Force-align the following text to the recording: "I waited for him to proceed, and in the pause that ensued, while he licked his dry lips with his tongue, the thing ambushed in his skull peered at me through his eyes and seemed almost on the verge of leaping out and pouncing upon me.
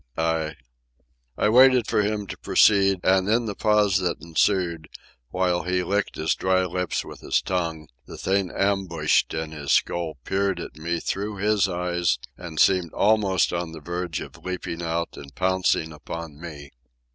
"I 0.17 0.53
waited 1.47 1.85
for 1.87 2.01
him 2.01 2.25
to 2.25 2.37
proceed, 2.39 3.01
and 3.03 3.29
in 3.29 3.45
the 3.45 3.53
pause 3.53 3.97
that 3.99 4.19
ensued, 4.19 4.87
while 5.29 5.61
he 5.61 5.83
licked 5.83 6.15
his 6.15 6.33
dry 6.33 6.65
lips 6.65 7.05
with 7.05 7.19
his 7.21 7.39
tongue, 7.39 7.87
the 8.07 8.17
thing 8.17 8.49
ambushed 8.49 9.31
in 9.35 9.51
his 9.51 9.71
skull 9.71 10.17
peered 10.23 10.59
at 10.59 10.75
me 10.75 10.99
through 11.01 11.35
his 11.35 11.67
eyes 11.69 12.17
and 12.35 12.59
seemed 12.59 12.93
almost 12.93 13.53
on 13.53 13.73
the 13.73 13.79
verge 13.79 14.21
of 14.21 14.43
leaping 14.43 14.81
out 14.81 15.17
and 15.17 15.35
pouncing 15.35 15.93
upon 15.93 16.41
me. 16.41 16.71